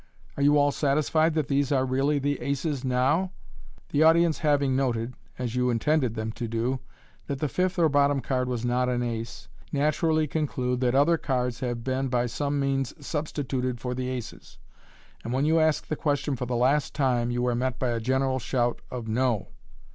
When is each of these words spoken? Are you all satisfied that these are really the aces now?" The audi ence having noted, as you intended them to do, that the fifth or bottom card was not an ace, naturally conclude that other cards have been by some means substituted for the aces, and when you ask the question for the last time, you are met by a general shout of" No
Are 0.35 0.41
you 0.41 0.57
all 0.57 0.71
satisfied 0.71 1.35
that 1.35 1.47
these 1.47 1.71
are 1.71 1.85
really 1.85 2.17
the 2.17 2.41
aces 2.41 2.83
now?" 2.83 3.33
The 3.91 4.01
audi 4.03 4.23
ence 4.25 4.39
having 4.39 4.75
noted, 4.75 5.13
as 5.37 5.53
you 5.53 5.69
intended 5.69 6.15
them 6.15 6.31
to 6.31 6.47
do, 6.47 6.79
that 7.27 7.37
the 7.37 7.47
fifth 7.47 7.77
or 7.77 7.87
bottom 7.87 8.19
card 8.19 8.49
was 8.49 8.65
not 8.65 8.89
an 8.89 9.03
ace, 9.03 9.47
naturally 9.71 10.25
conclude 10.25 10.79
that 10.79 10.95
other 10.95 11.19
cards 11.19 11.59
have 11.59 11.83
been 11.83 12.07
by 12.07 12.25
some 12.25 12.59
means 12.59 12.95
substituted 12.99 13.79
for 13.79 13.93
the 13.93 14.09
aces, 14.09 14.57
and 15.23 15.33
when 15.33 15.45
you 15.45 15.59
ask 15.59 15.85
the 15.85 15.95
question 15.95 16.35
for 16.35 16.47
the 16.47 16.55
last 16.55 16.95
time, 16.95 17.29
you 17.29 17.45
are 17.45 17.53
met 17.53 17.77
by 17.77 17.89
a 17.89 17.99
general 17.99 18.39
shout 18.39 18.81
of" 18.89 19.07
No 19.07 19.49